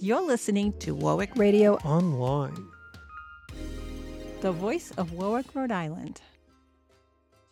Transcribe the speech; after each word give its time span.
You're 0.00 0.22
listening 0.22 0.72
to 0.80 0.94
Warwick 0.94 1.36
Radio 1.36 1.74
Online. 1.78 2.66
the 4.40 4.52
voice 4.52 4.90
of 4.96 5.12
Warwick, 5.12 5.54
Rhode 5.54 5.70
Island. 5.72 6.20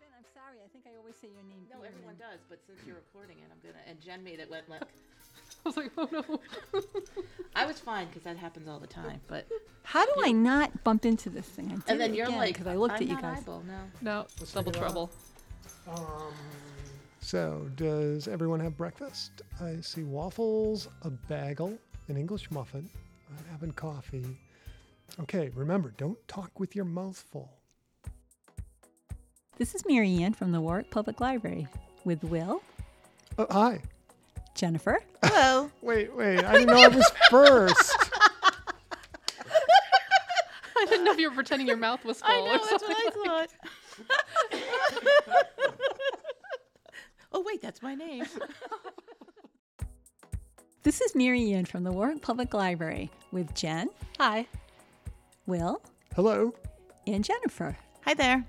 Jen, 0.01 0.09
I'm 0.17 0.25
sorry. 0.35 0.57
I 0.65 0.69
think 0.73 0.85
I 0.87 0.97
always 0.99 1.15
say 1.21 1.29
your 1.29 1.43
name. 1.45 1.67
No, 1.71 1.85
everyone 1.87 2.15
does, 2.19 2.41
but 2.49 2.59
since 2.67 2.79
you're 2.87 2.97
recording 2.97 3.37
it, 3.39 3.51
I'm 3.53 3.59
gonna. 3.63 3.83
And 3.87 4.01
Jen 4.01 4.25
made 4.25 4.41
it 4.41 4.51
went 4.51 4.69
like. 4.69 4.83
I 5.67 5.69
was 5.69 5.77
like, 5.77 5.91
oh 5.99 6.09
no. 6.11 6.41
I 7.55 7.67
was 7.67 7.79
fine 7.79 8.07
because 8.07 8.23
that 8.23 8.37
happens 8.39 8.69
all 8.69 8.79
the 8.79 8.87
time. 8.87 9.21
But 9.27 9.47
How 9.83 10.07
do 10.07 10.13
I 10.25 10.33
not 10.33 10.85
bump 10.85 11.05
into 11.05 11.29
this 11.29 11.47
thing? 11.47 11.67
I 11.67 11.75
did 11.75 11.83
and 11.89 12.01
then 12.01 12.11
it 12.13 12.17
you're 12.17 12.27
again 12.27 12.39
like, 12.39 12.55
because 12.55 12.67
I 12.67 12.77
looked 12.77 12.95
I'm 12.95 13.03
at 13.03 13.09
you 13.09 13.15
not 13.15 13.23
guys. 13.23 13.39
eyeball, 13.39 13.63
no. 13.67 13.81
No, 14.01 14.27
it's 14.41 14.53
double 14.53 14.73
figure 14.73 14.87
it 14.87 14.87
out. 14.87 14.93
trouble. 14.93 15.11
Um, 15.89 16.33
so, 17.21 17.69
does 17.77 18.29
everyone 18.29 18.61
have 18.61 18.77
breakfast? 18.77 19.43
I 19.61 19.81
see 19.81 20.03
waffles, 20.05 20.89
a 21.03 21.11
bagel, 21.11 21.77
an 22.09 22.17
English 22.17 22.51
muffin. 22.51 22.89
I'm 23.31 23.45
having 23.51 23.73
coffee. 23.73 24.25
Okay, 25.21 25.51
remember, 25.55 25.93
don't 25.97 26.19
talk 26.29 26.59
with 26.59 26.75
your 26.77 26.85
mouth 26.85 27.23
full. 27.31 27.51
This 29.57 29.75
is 29.75 29.85
Mary 29.87 30.23
Ann 30.23 30.33
from 30.35 30.53
the 30.53 30.61
Warwick 30.61 30.91
Public 30.91 31.21
Library 31.21 31.67
with 32.05 32.23
Will, 32.25 32.63
Oh, 33.39 33.47
hi. 33.51 33.81
Jennifer, 34.55 34.99
Hello. 35.23 35.71
Wait, 35.83 36.13
wait. 36.17 36.43
I 36.45 36.53
didn't 36.53 36.67
know 36.69 36.83
I 36.83 36.89
was 36.89 37.09
first. 37.31 38.11
I 40.77 40.85
didn't 40.87 41.05
know 41.05 41.13
if 41.13 41.19
you 41.19 41.29
were 41.29 41.35
pretending 41.35 41.69
your 41.69 41.77
mouth 41.77 42.05
was 42.05 42.21
full 42.21 42.31
I 42.31 42.41
know 42.41 42.55
or 42.55 42.59
that's 42.59 42.69
something. 42.71 42.89
what 42.89 43.31
I 43.31 43.47
thought. 43.47 43.51
oh 47.33 47.43
wait, 47.47 47.61
that's 47.63 47.83
my 47.83 47.95
name. 47.95 48.25
This 50.89 51.03
is 51.03 51.15
Mary 51.15 51.53
Ann 51.53 51.67
from 51.67 51.85
the 51.85 51.93
Warwick 51.93 52.23
Public 52.23 52.55
Library 52.55 53.11
with 53.31 53.55
Jen, 53.55 53.91
Hi. 54.19 54.47
Will, 55.47 55.83
Hello. 56.17 56.55
and 57.07 57.23
Jennifer. 57.23 57.77
Hi 58.07 58.15
there. 58.15 58.43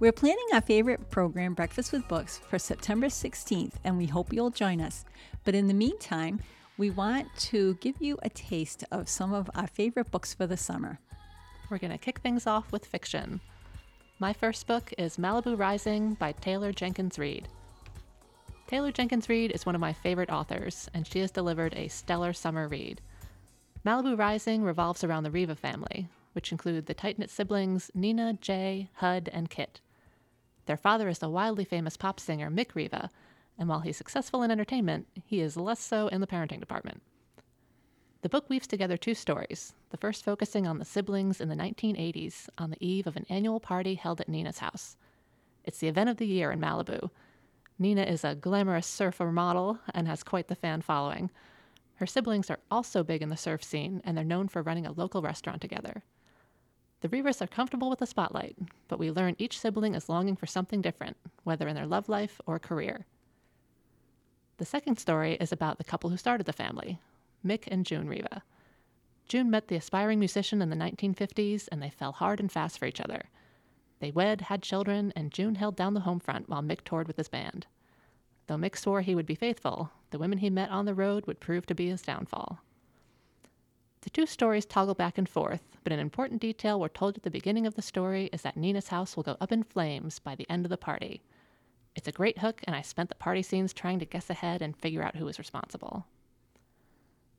We're 0.00 0.10
planning 0.10 0.48
our 0.52 0.60
favorite 0.60 1.10
program, 1.10 1.54
Breakfast 1.54 1.92
with 1.92 2.08
Books, 2.08 2.38
for 2.38 2.58
September 2.58 3.06
16th, 3.06 3.74
and 3.84 3.96
we 3.96 4.06
hope 4.06 4.32
you'll 4.32 4.50
join 4.50 4.80
us. 4.80 5.04
But 5.44 5.54
in 5.54 5.68
the 5.68 5.72
meantime, 5.72 6.40
we 6.78 6.90
want 6.90 7.28
to 7.36 7.74
give 7.74 8.02
you 8.02 8.18
a 8.24 8.28
taste 8.30 8.82
of 8.90 9.08
some 9.08 9.32
of 9.32 9.48
our 9.54 9.68
favorite 9.68 10.10
books 10.10 10.34
for 10.34 10.48
the 10.48 10.56
summer. 10.56 10.98
We're 11.70 11.78
going 11.78 11.92
to 11.92 11.96
kick 11.96 12.18
things 12.18 12.48
off 12.48 12.72
with 12.72 12.86
fiction. 12.86 13.40
My 14.18 14.32
first 14.32 14.66
book 14.66 14.92
is 14.98 15.16
Malibu 15.16 15.56
Rising 15.56 16.14
by 16.14 16.32
Taylor 16.32 16.72
Jenkins 16.72 17.20
Reid. 17.20 17.46
Taylor 18.74 18.90
Jenkins 18.90 19.28
Reid 19.28 19.52
is 19.52 19.64
one 19.64 19.76
of 19.76 19.80
my 19.80 19.92
favorite 19.92 20.30
authors, 20.30 20.90
and 20.92 21.06
she 21.06 21.20
has 21.20 21.30
delivered 21.30 21.74
a 21.76 21.86
stellar 21.86 22.32
summer 22.32 22.66
read. 22.66 23.00
Malibu 23.86 24.18
Rising 24.18 24.64
revolves 24.64 25.04
around 25.04 25.22
the 25.22 25.30
Riva 25.30 25.54
family, 25.54 26.08
which 26.32 26.50
include 26.50 26.86
the 26.86 26.92
tight 26.92 27.16
knit 27.16 27.30
siblings 27.30 27.92
Nina, 27.94 28.32
Jay, 28.32 28.90
Hud, 28.94 29.30
and 29.32 29.48
Kit. 29.48 29.80
Their 30.66 30.76
father 30.76 31.08
is 31.08 31.20
the 31.20 31.28
wildly 31.28 31.64
famous 31.64 31.96
pop 31.96 32.18
singer 32.18 32.50
Mick 32.50 32.74
Riva, 32.74 33.10
and 33.56 33.68
while 33.68 33.78
he's 33.78 33.96
successful 33.96 34.42
in 34.42 34.50
entertainment, 34.50 35.06
he 35.24 35.40
is 35.40 35.56
less 35.56 35.78
so 35.78 36.08
in 36.08 36.20
the 36.20 36.26
parenting 36.26 36.58
department. 36.58 37.00
The 38.22 38.28
book 38.28 38.50
weaves 38.50 38.66
together 38.66 38.96
two 38.96 39.14
stories, 39.14 39.72
the 39.90 39.98
first 39.98 40.24
focusing 40.24 40.66
on 40.66 40.78
the 40.80 40.84
siblings 40.84 41.40
in 41.40 41.48
the 41.48 41.54
1980s 41.54 42.48
on 42.58 42.70
the 42.70 42.84
eve 42.84 43.06
of 43.06 43.14
an 43.14 43.26
annual 43.28 43.60
party 43.60 43.94
held 43.94 44.20
at 44.20 44.28
Nina's 44.28 44.58
house. 44.58 44.96
It's 45.62 45.78
the 45.78 45.86
event 45.86 46.10
of 46.10 46.16
the 46.16 46.26
year 46.26 46.50
in 46.50 46.58
Malibu. 46.58 47.10
Nina 47.78 48.02
is 48.02 48.24
a 48.24 48.34
glamorous 48.34 48.86
surfer 48.86 49.32
model 49.32 49.78
and 49.92 50.06
has 50.06 50.22
quite 50.22 50.48
the 50.48 50.54
fan 50.54 50.80
following. 50.80 51.30
Her 51.96 52.06
siblings 52.06 52.50
are 52.50 52.60
also 52.70 53.02
big 53.02 53.22
in 53.22 53.28
the 53.28 53.36
surf 53.36 53.62
scene, 53.62 54.00
and 54.04 54.16
they're 54.16 54.24
known 54.24 54.48
for 54.48 54.62
running 54.62 54.86
a 54.86 54.92
local 54.92 55.22
restaurant 55.22 55.60
together. 55.60 56.02
The 57.00 57.08
Rivas 57.08 57.42
are 57.42 57.46
comfortable 57.46 57.90
with 57.90 57.98
the 57.98 58.06
spotlight, 58.06 58.56
but 58.88 58.98
we 58.98 59.10
learn 59.10 59.36
each 59.38 59.58
sibling 59.58 59.94
is 59.94 60.08
longing 60.08 60.36
for 60.36 60.46
something 60.46 60.80
different, 60.80 61.16
whether 61.42 61.68
in 61.68 61.74
their 61.74 61.86
love 61.86 62.08
life 62.08 62.40
or 62.46 62.58
career. 62.58 63.06
The 64.56 64.64
second 64.64 64.98
story 64.98 65.34
is 65.34 65.52
about 65.52 65.78
the 65.78 65.84
couple 65.84 66.10
who 66.10 66.16
started 66.16 66.46
the 66.46 66.52
family, 66.52 67.00
Mick 67.44 67.64
and 67.66 67.84
June 67.84 68.08
Riva. 68.08 68.42
June 69.28 69.50
met 69.50 69.68
the 69.68 69.76
aspiring 69.76 70.18
musician 70.18 70.62
in 70.62 70.70
the 70.70 70.76
1950s, 70.76 71.68
and 71.70 71.82
they 71.82 71.90
fell 71.90 72.12
hard 72.12 72.40
and 72.40 72.50
fast 72.50 72.78
for 72.78 72.86
each 72.86 73.00
other. 73.00 73.24
They 74.00 74.10
wed, 74.10 74.42
had 74.42 74.62
children, 74.62 75.12
and 75.16 75.32
June 75.32 75.54
held 75.54 75.76
down 75.76 75.94
the 75.94 76.00
home 76.00 76.20
front 76.20 76.48
while 76.48 76.62
Mick 76.62 76.82
toured 76.84 77.06
with 77.06 77.16
his 77.16 77.28
band. 77.28 77.66
Though 78.46 78.56
Mick 78.56 78.76
swore 78.76 79.00
he 79.00 79.14
would 79.14 79.26
be 79.26 79.34
faithful, 79.34 79.90
the 80.10 80.18
women 80.18 80.38
he 80.38 80.50
met 80.50 80.70
on 80.70 80.84
the 80.84 80.94
road 80.94 81.26
would 81.26 81.40
prove 81.40 81.66
to 81.66 81.74
be 81.74 81.88
his 81.88 82.02
downfall. 82.02 82.60
The 84.02 84.10
two 84.10 84.26
stories 84.26 84.66
toggle 84.66 84.94
back 84.94 85.16
and 85.16 85.26
forth, 85.26 85.62
but 85.82 85.92
an 85.92 85.98
important 85.98 86.42
detail 86.42 86.78
we're 86.78 86.88
told 86.88 87.16
at 87.16 87.22
the 87.22 87.30
beginning 87.30 87.66
of 87.66 87.74
the 87.74 87.80
story 87.80 88.28
is 88.34 88.42
that 88.42 88.56
Nina's 88.56 88.88
house 88.88 89.16
will 89.16 89.22
go 89.22 89.38
up 89.40 89.50
in 89.50 89.62
flames 89.62 90.18
by 90.18 90.34
the 90.34 90.48
end 90.50 90.66
of 90.66 90.70
the 90.70 90.76
party. 90.76 91.22
It's 91.94 92.08
a 92.08 92.12
great 92.12 92.38
hook, 92.38 92.60
and 92.64 92.76
I 92.76 92.82
spent 92.82 93.08
the 93.08 93.14
party 93.14 93.40
scenes 93.40 93.72
trying 93.72 94.00
to 94.00 94.04
guess 94.04 94.28
ahead 94.28 94.60
and 94.60 94.76
figure 94.76 95.02
out 95.02 95.16
who 95.16 95.24
was 95.24 95.38
responsible. 95.38 96.04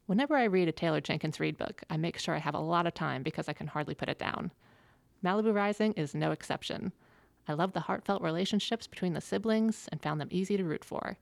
Whenever 0.08 0.36
I 0.36 0.46
read 0.46 0.68
a 0.68 0.72
Taylor 0.72 1.02
Jenkins 1.02 1.40
Reid 1.40 1.58
book, 1.58 1.84
I 1.90 1.98
make 1.98 2.18
sure 2.18 2.34
I 2.34 2.40
have 2.40 2.56
a 2.56 2.60
lot 2.60 2.88
of 2.88 2.94
time 2.94 3.22
because 3.22 3.48
I 3.48 3.54
can 3.54 3.68
hardly 3.68 3.94
put 3.94 4.10
it 4.10 4.18
down. 4.18 4.52
Malibu 5.26 5.56
Rising 5.56 5.94
is 5.94 6.14
no 6.14 6.30
exception. 6.30 6.92
I 7.48 7.54
love 7.54 7.74
the 7.74 7.80
heartfelt 7.80 8.22
relationships 8.22 8.86
between 8.86 9.14
the 9.14 9.22
siblings 9.22 9.90
and 9.92 10.00
found 10.00 10.22
them 10.22 10.28
easy 10.30 10.56
to 10.56 10.64
root 10.64 10.86
for. 10.86 11.18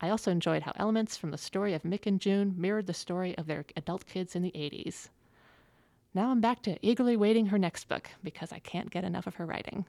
I 0.00 0.08
also 0.08 0.30
enjoyed 0.30 0.62
how 0.62 0.72
elements 0.76 1.18
from 1.18 1.32
the 1.32 1.36
story 1.36 1.74
of 1.74 1.82
Mick 1.82 2.06
and 2.06 2.18
June 2.18 2.54
mirrored 2.56 2.86
the 2.86 2.94
story 2.94 3.36
of 3.36 3.46
their 3.46 3.66
adult 3.76 4.06
kids 4.06 4.34
in 4.34 4.42
the 4.42 4.52
80s. 4.52 5.10
Now 6.14 6.30
I'm 6.30 6.40
back 6.40 6.62
to 6.62 6.78
eagerly 6.80 7.14
waiting 7.14 7.46
her 7.46 7.58
next 7.58 7.88
book 7.88 8.08
because 8.24 8.52
I 8.52 8.58
can't 8.60 8.90
get 8.90 9.04
enough 9.04 9.26
of 9.26 9.34
her 9.34 9.44
writing. 9.44 9.84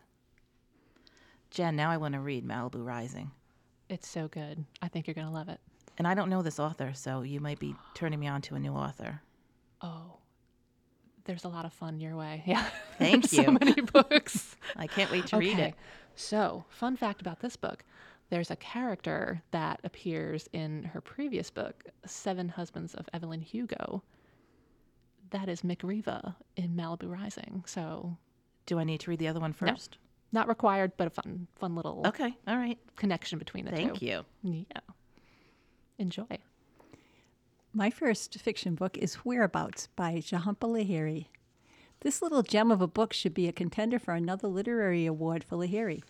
Jen, 1.50 1.78
now 1.78 1.90
I 1.90 1.96
want 1.96 2.16
to 2.16 2.20
read 2.20 2.46
Malibu 2.46 2.86
Rising. 2.86 3.32
It's 3.88 4.10
so 4.10 4.28
good. 4.28 4.66
I 4.82 4.90
think 4.90 5.08
you're 5.08 5.14
going 5.14 5.28
to 5.28 5.34
love 5.34 5.48
it. 5.48 5.62
And 5.98 6.06
I 6.06 6.16
don't 6.16 6.30
know 6.30 6.42
this 6.42 6.60
author, 6.60 6.92
so 6.94 7.22
you 7.22 7.40
might 7.40 7.60
be 7.60 7.76
turning 7.94 8.20
me 8.20 8.28
on 8.28 8.42
to 8.42 8.56
a 8.56 8.60
new 8.60 8.74
author. 8.74 9.22
There's 11.28 11.44
a 11.44 11.50
lot 11.50 11.66
of 11.66 11.74
fun 11.74 12.00
your 12.00 12.16
way. 12.16 12.42
Yeah. 12.48 12.66
Thank 12.98 13.30
There's 13.30 13.32
So 13.46 13.52
you. 13.52 13.58
many 13.60 13.80
books. 13.82 14.56
I 14.76 14.88
can't 14.88 15.12
wait 15.12 15.28
to 15.28 15.38
read 15.38 15.60
it. 15.60 15.76
So, 16.16 16.66
fun 16.70 16.96
fact 16.98 17.22
about 17.22 17.40
this 17.42 17.56
book 17.56 17.84
there's 18.30 18.52
a 18.52 18.56
character 18.58 19.42
that 19.52 19.80
appears 19.86 20.50
in 20.52 20.84
her 20.84 21.00
previous 21.00 21.50
book, 21.50 21.86
Seven 22.06 22.50
Husbands 22.50 22.94
of 22.96 23.08
Evelyn 23.14 23.42
Hugo. 23.42 24.04
That 25.30 25.48
is 25.48 25.62
Mick 25.62 25.82
Riva 25.84 26.36
in 26.58 26.76
Malibu 26.76 27.10
Rising. 27.10 27.64
So, 27.68 28.18
Do 28.66 28.80
I 28.80 28.84
need 28.84 29.00
to 29.02 29.10
read 29.10 29.20
the 29.20 29.28
other 29.30 29.40
one 29.40 29.54
first? 29.54 29.98
No. 30.34 30.40
not 30.42 30.48
required, 30.50 30.92
but 30.98 31.08
a 31.08 31.10
fun, 31.10 31.48
fun 31.56 31.76
little 31.76 32.04
Okay, 32.08 32.36
all 32.48 32.58
right. 32.58 32.78
connection 32.98 33.40
between 33.40 33.64
the 33.66 33.72
Thank 33.72 34.00
two. 34.00 34.06
you. 34.06 34.26
Yeah. 34.44 34.64
Enjoy. 36.00 36.26
My 37.78 37.92
first 37.92 38.34
fiction 38.40 38.74
book 38.74 38.98
is 38.98 39.24
Whereabouts 39.24 39.90
by 39.96 40.16
Jhumpa 40.16 40.62
Lahiri. 40.62 41.28
This 42.00 42.24
little 42.24 42.42
gem 42.42 42.72
of 42.72 42.82
a 42.82 42.88
book 42.88 43.14
should 43.14 43.36
be 43.36 43.48
a 43.48 43.52
contender 43.52 44.00
for 44.00 44.16
another 44.16 44.48
literary 44.48 45.06
award 45.06 45.44
for 45.44 45.58
Lahiri. 45.58 46.02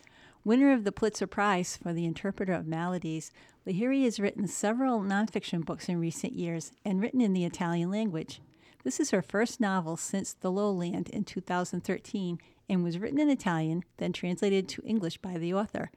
Winner 0.44 0.72
of 0.72 0.84
the 0.84 0.92
Pulitzer 0.92 1.26
Prize 1.26 1.76
for 1.76 1.92
The 1.92 2.06
Interpreter 2.06 2.54
of 2.54 2.66
Maladies, 2.66 3.32
Lahiri 3.66 4.04
has 4.04 4.18
written 4.18 4.46
several 4.46 5.02
nonfiction 5.02 5.62
books 5.62 5.90
in 5.90 6.00
recent 6.00 6.32
years 6.32 6.72
and 6.86 7.02
written 7.02 7.20
in 7.20 7.34
the 7.34 7.44
Italian 7.44 7.90
language. 7.90 8.40
This 8.82 8.98
is 8.98 9.10
her 9.10 9.20
first 9.20 9.60
novel 9.60 9.98
since 9.98 10.32
The 10.32 10.50
Lowland 10.50 11.10
in 11.10 11.24
2013 11.24 12.38
and 12.70 12.82
was 12.82 12.98
written 12.98 13.20
in 13.20 13.28
Italian, 13.28 13.84
then 13.98 14.14
translated 14.14 14.70
to 14.70 14.86
English 14.86 15.18
by 15.18 15.36
the 15.36 15.52
author. 15.52 15.90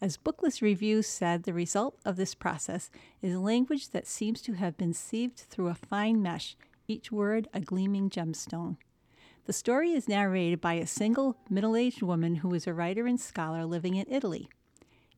As 0.00 0.16
Booklist 0.16 0.62
Reviews 0.62 1.08
said, 1.08 1.42
the 1.42 1.52
result 1.52 1.98
of 2.04 2.14
this 2.14 2.32
process 2.32 2.88
is 3.20 3.34
language 3.36 3.90
that 3.90 4.06
seems 4.06 4.40
to 4.42 4.52
have 4.52 4.76
been 4.76 4.92
sieved 4.92 5.38
through 5.38 5.66
a 5.68 5.74
fine 5.74 6.22
mesh, 6.22 6.56
each 6.86 7.10
word 7.10 7.48
a 7.52 7.58
gleaming 7.58 8.08
gemstone. 8.08 8.76
The 9.46 9.52
story 9.52 9.90
is 9.92 10.06
narrated 10.06 10.60
by 10.60 10.74
a 10.74 10.86
single, 10.86 11.36
middle 11.50 11.74
aged 11.74 12.02
woman 12.02 12.36
who 12.36 12.54
is 12.54 12.68
a 12.68 12.74
writer 12.74 13.08
and 13.08 13.20
scholar 13.20 13.64
living 13.64 13.96
in 13.96 14.06
Italy. 14.08 14.48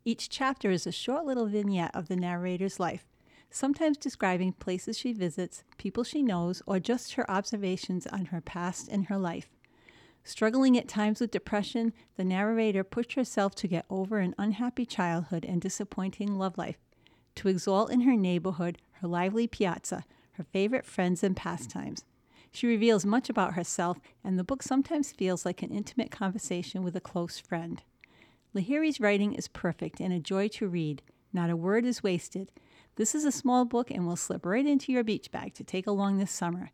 Each 0.03 0.31
chapter 0.31 0.71
is 0.71 0.87
a 0.87 0.93
short 0.93 1.27
little 1.27 1.47
vignette 1.47 1.95
of 1.95 2.09
the 2.09 2.17
narrator's 2.17 2.81
life, 2.81 3.07
sometimes 3.51 3.99
describing 3.99 4.55
places 4.55 4.97
she 4.97 5.13
visits, 5.13 5.63
people 5.77 6.05
she 6.05 6.23
knows, 6.23 6.63
or 6.67 6.81
just 6.81 7.15
her 7.15 7.31
observations 7.31 8.07
on 8.07 8.27
her 8.27 8.41
past 8.41 8.89
and 8.89 9.07
her 9.07 9.19
life. 9.19 9.51
Struggling 10.25 10.77
at 10.77 10.89
times 10.89 11.21
with 11.21 11.31
depression, 11.31 11.93
the 12.17 12.25
narrator 12.25 12.85
pushed 12.85 13.15
herself 13.15 13.55
to 13.57 13.69
get 13.69 13.87
over 13.89 14.19
an 14.19 14.35
unhappy 14.39 14.85
childhood 14.85 15.45
and 15.45 15.61
disappointing 15.61 16.39
love 16.39 16.59
life, 16.59 16.79
to 17.37 17.49
exalt 17.49 17.91
in 17.91 18.03
her 18.03 18.17
neighborhood, 18.17 18.79
her 18.93 19.09
lively 19.09 19.47
piazza, 19.47 20.05
her 20.33 20.45
favorite 20.45 20.87
friends 20.87 21.23
and 21.23 21.37
pastimes. 21.37 22.05
She 22.53 22.67
reveals 22.67 23.07
much 23.07 23.31
about 23.31 23.55
herself, 23.55 23.99
and 24.25 24.39
the 24.39 24.45
book 24.45 24.63
sometimes 24.63 25.13
feels 25.13 25.45
like 25.45 25.63
an 25.63 25.71
intimate 25.71 26.11
conversation 26.11 26.83
with 26.83 26.97
a 26.97 27.01
close 27.01 27.39
friend. 27.39 27.83
Lahiri's 28.55 29.01
writing 29.01 29.33
is 29.33 29.49
perfect 29.49 30.01
and 30.01 30.13
a 30.13 30.19
joy 30.19 30.49
to 30.49 30.69
read. 30.69 31.03
Not 31.33 31.51
a 31.51 31.57
word 31.57 31.85
is 31.85 32.03
wasted. 32.03 32.51
This 32.97 33.15
is 33.15 33.25
a 33.25 33.33
small 33.33 33.65
book 33.65 33.91
and 33.91 34.07
will 34.07 34.17
slip 34.17 34.45
right 34.45 34.67
into 34.67 34.93
your 34.93 35.05
beach 35.05 35.31
bag 35.31 35.55
to 35.55 35.65
take 35.65 35.87
along 35.87 36.19
this 36.19 36.33
summer. 36.33 36.71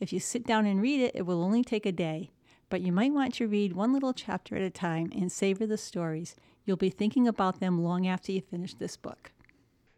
If 0.00 0.12
you 0.12 0.20
sit 0.20 0.46
down 0.46 0.64
and 0.64 0.80
read 0.80 1.00
it, 1.00 1.14
it 1.14 1.22
will 1.22 1.42
only 1.42 1.62
take 1.62 1.84
a 1.84 1.92
day, 1.92 2.30
but 2.68 2.80
you 2.80 2.92
might 2.92 3.12
want 3.12 3.34
to 3.34 3.48
read 3.48 3.72
one 3.72 3.92
little 3.92 4.12
chapter 4.12 4.56
at 4.56 4.62
a 4.62 4.70
time 4.70 5.10
and 5.14 5.32
savor 5.32 5.66
the 5.66 5.78
stories. 5.78 6.36
You'll 6.64 6.76
be 6.76 6.90
thinking 6.90 7.26
about 7.26 7.60
them 7.60 7.82
long 7.82 8.06
after 8.06 8.32
you 8.32 8.40
finish 8.40 8.74
this 8.74 8.96
book. 8.96 9.32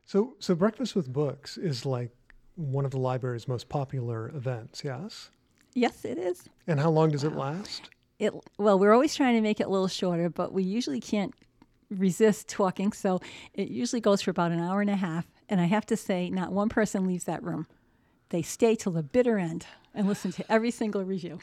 So, 0.05 0.35
so 0.39 0.55
Breakfast 0.55 0.95
with 0.97 1.13
Books 1.13 1.57
is 1.57 1.85
like 1.85 2.11
one 2.57 2.85
of 2.85 2.91
the 2.91 2.99
library's 2.99 3.49
most 3.49 3.69
popular 3.69 4.29
events, 4.29 4.83
yes? 4.85 5.31
Yes, 5.75 6.05
it 6.05 6.19
is. 6.19 6.49
And 6.67 6.81
how 6.81 6.91
long 6.91 7.11
does 7.11 7.25
it 7.25 7.35
last? 7.35 7.91
It 8.19 8.35
well, 8.59 8.79
we're 8.79 8.93
always 8.93 9.15
trying 9.15 9.35
to 9.37 9.41
make 9.41 9.61
it 9.61 9.67
a 9.67 9.71
little 9.71 9.89
shorter, 9.89 10.29
but 10.29 10.53
we 10.53 10.63
usually 10.63 11.01
can't 11.01 11.35
resist 11.91 12.49
talking, 12.49 12.93
so 12.93 13.21
it 13.55 13.69
usually 13.69 14.01
goes 14.01 14.23
for 14.23 14.31
about 14.31 14.53
an 14.53 14.61
hour 14.61 14.81
and 14.81 14.91
a 14.91 14.97
half. 14.97 15.27
And 15.49 15.61
I 15.61 15.65
have 15.65 15.87
to 15.87 15.97
say, 15.97 16.31
not 16.31 16.53
one 16.53 16.69
person 16.69 17.07
leaves 17.07 17.25
that 17.25 17.43
room. 17.43 17.67
They 18.29 18.43
stay 18.43 18.77
till 18.77 18.93
the 18.93 19.03
bitter 19.03 19.39
end 19.39 19.67
and 19.95 20.07
listen 20.07 20.31
to 20.33 20.53
every 20.53 20.71
single 20.71 21.05
review. 21.05 21.41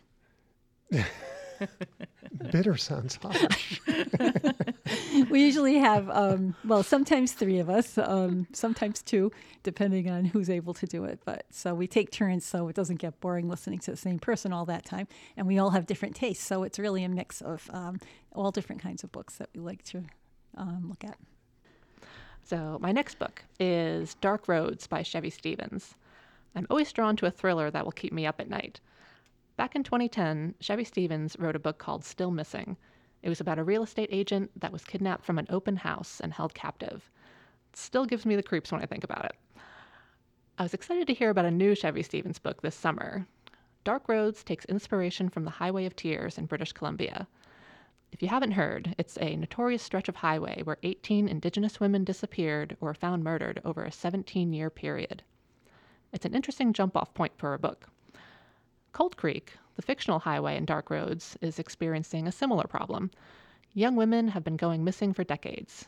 Bitter 2.51 2.77
sounds 2.77 3.15
harsh. 3.15 3.79
we 5.29 5.43
usually 5.43 5.77
have, 5.77 6.09
um, 6.09 6.55
well, 6.63 6.83
sometimes 6.83 7.33
three 7.33 7.59
of 7.59 7.69
us, 7.69 7.97
um, 7.97 8.47
sometimes 8.53 9.01
two, 9.01 9.31
depending 9.63 10.09
on 10.09 10.25
who's 10.25 10.49
able 10.49 10.73
to 10.75 10.85
do 10.85 11.03
it. 11.05 11.19
But 11.25 11.45
so 11.49 11.73
we 11.73 11.87
take 11.87 12.11
turns 12.11 12.45
so 12.45 12.67
it 12.67 12.75
doesn't 12.75 12.97
get 12.97 13.19
boring 13.19 13.49
listening 13.49 13.79
to 13.79 13.91
the 13.91 13.97
same 13.97 14.19
person 14.19 14.53
all 14.53 14.65
that 14.65 14.85
time. 14.85 15.07
And 15.35 15.47
we 15.47 15.57
all 15.57 15.71
have 15.71 15.87
different 15.87 16.15
tastes. 16.15 16.45
So 16.45 16.63
it's 16.63 16.77
really 16.77 17.03
a 17.03 17.09
mix 17.09 17.41
of 17.41 17.69
um, 17.73 17.99
all 18.33 18.51
different 18.51 18.81
kinds 18.81 19.03
of 19.03 19.11
books 19.11 19.37
that 19.37 19.49
we 19.55 19.61
like 19.61 19.83
to 19.85 20.03
um, 20.55 20.85
look 20.87 21.03
at. 21.03 21.17
So, 22.43 22.77
my 22.79 22.93
next 22.93 23.19
book 23.19 23.43
is 23.59 24.15
Dark 24.21 24.47
Roads 24.47 24.87
by 24.87 25.03
Chevy 25.03 25.29
Stevens. 25.29 25.95
I'm 26.55 26.65
always 26.69 26.93
drawn 26.93 27.17
to 27.17 27.25
a 27.25 27.31
thriller 27.31 27.69
that 27.69 27.83
will 27.83 27.91
keep 27.91 28.13
me 28.13 28.25
up 28.25 28.39
at 28.39 28.49
night. 28.49 28.79
Back 29.57 29.75
in 29.75 29.81
2010, 29.81 30.53
Chevy 30.59 30.83
Stevens 30.83 31.35
wrote 31.39 31.55
a 31.55 31.59
book 31.59 31.79
called 31.79 32.05
Still 32.05 32.29
Missing. 32.29 32.77
It 33.23 33.29
was 33.29 33.41
about 33.41 33.57
a 33.57 33.63
real 33.63 33.81
estate 33.81 34.09
agent 34.11 34.51
that 34.55 34.71
was 34.71 34.85
kidnapped 34.85 35.25
from 35.25 35.39
an 35.39 35.47
open 35.49 35.77
house 35.77 36.19
and 36.19 36.31
held 36.31 36.53
captive. 36.53 37.09
It 37.73 37.75
still 37.75 38.05
gives 38.05 38.23
me 38.23 38.35
the 38.35 38.43
creeps 38.43 38.71
when 38.71 38.83
I 38.83 38.85
think 38.85 39.03
about 39.03 39.25
it. 39.25 39.35
I 40.59 40.63
was 40.63 40.75
excited 40.75 41.07
to 41.07 41.13
hear 41.15 41.31
about 41.31 41.45
a 41.45 41.51
new 41.51 41.73
Chevy 41.73 42.03
Stevens 42.03 42.37
book 42.37 42.61
this 42.61 42.75
summer. 42.75 43.25
Dark 43.83 44.07
Roads 44.07 44.43
takes 44.43 44.63
inspiration 44.65 45.27
from 45.27 45.43
the 45.43 45.49
Highway 45.49 45.87
of 45.87 45.95
Tears 45.95 46.37
in 46.37 46.45
British 46.45 46.73
Columbia. 46.73 47.27
If 48.11 48.21
you 48.21 48.27
haven't 48.27 48.51
heard, 48.51 48.93
it's 48.99 49.17
a 49.19 49.37
notorious 49.37 49.81
stretch 49.81 50.07
of 50.07 50.17
highway 50.17 50.61
where 50.65 50.77
18 50.83 51.27
Indigenous 51.27 51.79
women 51.79 52.03
disappeared 52.03 52.77
or 52.79 52.89
were 52.89 52.93
found 52.93 53.23
murdered 53.23 53.59
over 53.65 53.83
a 53.83 53.91
17 53.91 54.53
year 54.53 54.69
period. 54.69 55.23
It's 56.13 56.25
an 56.25 56.35
interesting 56.35 56.73
jump 56.73 56.95
off 56.95 57.15
point 57.15 57.33
for 57.39 57.55
a 57.55 57.59
book. 57.59 57.89
Cold 58.97 59.15
Creek, 59.15 59.53
the 59.75 59.83
fictional 59.83 60.17
highway 60.17 60.57
in 60.57 60.65
Dark 60.65 60.89
Roads, 60.89 61.37
is 61.39 61.59
experiencing 61.59 62.25
a 62.25 62.31
similar 62.31 62.63
problem. 62.63 63.11
Young 63.75 63.95
women 63.95 64.29
have 64.29 64.43
been 64.43 64.57
going 64.57 64.83
missing 64.83 65.13
for 65.13 65.23
decades. 65.23 65.85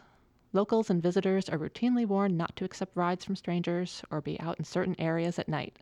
Locals 0.53 0.91
and 0.91 1.01
visitors 1.01 1.49
are 1.49 1.57
routinely 1.57 2.05
warned 2.05 2.37
not 2.37 2.55
to 2.55 2.65
accept 2.65 2.95
rides 2.95 3.25
from 3.25 3.35
strangers 3.35 4.03
or 4.11 4.21
be 4.21 4.39
out 4.39 4.59
in 4.59 4.63
certain 4.63 4.95
areas 4.99 5.39
at 5.39 5.49
night. 5.49 5.79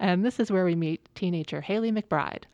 And 0.00 0.24
this 0.24 0.40
is 0.40 0.50
where 0.50 0.64
we 0.64 0.74
meet 0.74 1.08
teenager 1.14 1.60
Haley 1.60 1.92
McBride. 1.92 2.46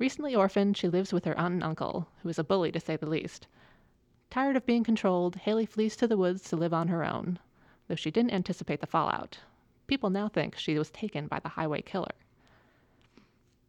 Recently 0.00 0.34
orphaned, 0.34 0.76
she 0.76 0.88
lives 0.88 1.12
with 1.12 1.26
her 1.26 1.38
aunt 1.38 1.54
and 1.54 1.62
uncle, 1.62 2.08
who 2.24 2.28
is 2.28 2.40
a 2.40 2.42
bully 2.42 2.72
to 2.72 2.80
say 2.80 2.96
the 2.96 3.08
least. 3.08 3.46
Tired 4.30 4.56
of 4.56 4.66
being 4.66 4.82
controlled, 4.82 5.36
Haley 5.36 5.66
flees 5.66 5.94
to 5.98 6.08
the 6.08 6.18
woods 6.18 6.42
to 6.48 6.56
live 6.56 6.74
on 6.74 6.88
her 6.88 7.04
own, 7.04 7.38
though 7.86 7.94
she 7.94 8.10
didn't 8.10 8.34
anticipate 8.34 8.80
the 8.80 8.86
fallout. 8.88 9.38
People 9.86 10.10
now 10.10 10.26
think 10.26 10.56
she 10.56 10.76
was 10.76 10.90
taken 10.90 11.28
by 11.28 11.38
the 11.38 11.50
highway 11.50 11.82
killer. 11.82 12.10